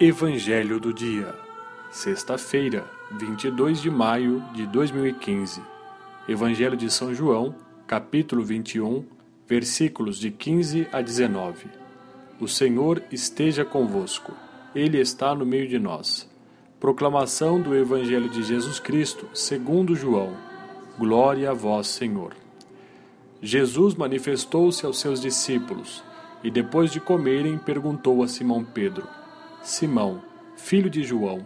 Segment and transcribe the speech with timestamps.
[0.00, 1.34] Evangelho do Dia,
[1.90, 5.60] sexta-feira, 22 de maio de 2015.
[6.28, 7.52] Evangelho de São João,
[7.84, 9.04] capítulo 21,
[9.44, 11.66] versículos de 15 a 19.
[12.38, 14.32] O Senhor esteja convosco,
[14.72, 16.30] Ele está no meio de nós.
[16.78, 20.32] Proclamação do Evangelho de Jesus Cristo, segundo João.
[20.96, 22.36] Glória a vós, Senhor.
[23.42, 26.04] Jesus manifestou-se aos seus discípulos
[26.44, 29.18] e, depois de comerem, perguntou a Simão Pedro
[29.62, 30.22] Simão,
[30.56, 31.44] filho de João,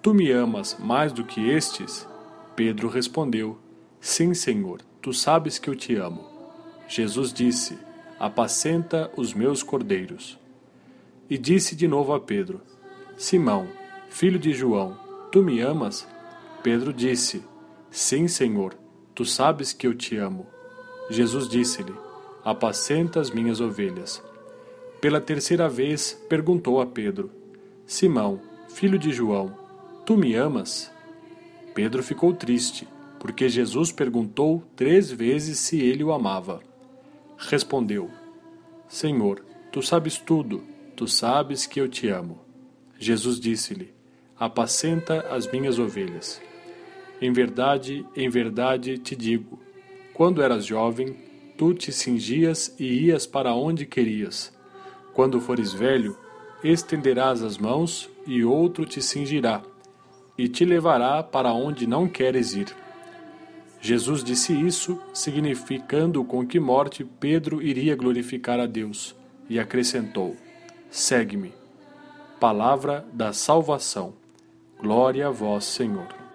[0.00, 2.06] tu me amas mais do que estes?
[2.54, 3.58] Pedro respondeu:
[4.00, 6.24] Sim, Senhor, tu sabes que eu te amo.
[6.88, 7.78] Jesus disse:
[8.18, 10.38] Apacenta os meus cordeiros.
[11.28, 12.60] E disse de novo a Pedro:
[13.16, 13.66] Simão,
[14.08, 14.96] filho de João,
[15.32, 16.06] tu me amas?
[16.62, 17.42] Pedro disse:
[17.90, 18.74] Sim, Senhor,
[19.14, 20.46] tu sabes que eu te amo.
[21.10, 21.94] Jesus disse-lhe:
[22.44, 24.22] Apacenta as minhas ovelhas.
[25.00, 27.30] Pela terceira vez perguntou a Pedro:
[27.86, 29.56] Simão, filho de João,
[30.04, 30.92] tu me amas?
[31.72, 32.88] Pedro ficou triste,
[33.20, 36.60] porque Jesus perguntou três vezes se ele o amava.
[37.38, 38.10] Respondeu:
[38.88, 40.64] Senhor, tu sabes tudo,
[40.96, 42.40] tu sabes que eu te amo.
[42.98, 43.94] Jesus disse-lhe:
[44.36, 46.42] Apacenta as minhas ovelhas.
[47.22, 49.60] Em verdade, em verdade te digo:
[50.12, 51.16] quando eras jovem,
[51.56, 54.52] tu te cingias e ias para onde querias.
[55.14, 56.18] Quando fores velho,
[56.70, 59.62] estenderás as mãos e outro te cingirá
[60.38, 62.74] e te levará para onde não queres ir.
[63.80, 69.14] Jesus disse isso, significando com que morte Pedro iria glorificar a Deus,
[69.48, 70.36] e acrescentou:
[70.90, 71.54] Segue-me.
[72.40, 74.14] Palavra da salvação.
[74.78, 76.25] Glória a vós, Senhor.